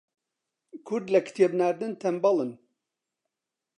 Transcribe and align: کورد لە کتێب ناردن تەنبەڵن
کورد 0.87 1.05
لە 1.13 1.19
کتێب 1.27 1.51
ناردن 1.59 1.91
تەنبەڵن 2.01 2.51